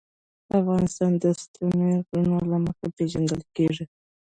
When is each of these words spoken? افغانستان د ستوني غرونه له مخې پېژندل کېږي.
افغانستان 0.59 1.11
د 1.21 1.25
ستوني 1.41 1.91
غرونه 2.05 2.37
له 2.51 2.57
مخې 2.65 2.87
پېژندل 2.97 3.41
کېږي. 3.55 3.85